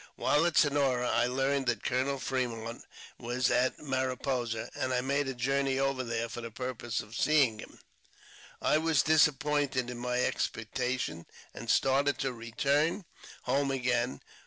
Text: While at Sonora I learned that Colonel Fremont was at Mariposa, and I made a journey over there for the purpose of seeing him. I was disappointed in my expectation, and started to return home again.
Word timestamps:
While 0.15 0.47
at 0.47 0.57
Sonora 0.57 1.07
I 1.07 1.27
learned 1.27 1.67
that 1.67 1.83
Colonel 1.83 2.17
Fremont 2.17 2.83
was 3.19 3.51
at 3.51 3.77
Mariposa, 3.77 4.71
and 4.73 4.91
I 4.91 5.01
made 5.01 5.27
a 5.27 5.35
journey 5.35 5.77
over 5.77 6.03
there 6.03 6.27
for 6.27 6.41
the 6.41 6.49
purpose 6.49 7.01
of 7.01 7.15
seeing 7.15 7.59
him. 7.59 7.79
I 8.63 8.79
was 8.79 9.03
disappointed 9.03 9.91
in 9.91 9.99
my 9.99 10.21
expectation, 10.23 11.27
and 11.53 11.69
started 11.69 12.17
to 12.17 12.33
return 12.33 13.05
home 13.43 13.69
again. 13.69 14.21